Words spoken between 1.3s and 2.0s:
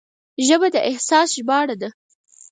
ژباړه ده